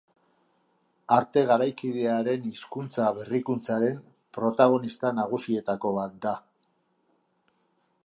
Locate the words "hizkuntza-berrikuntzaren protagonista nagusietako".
2.51-5.97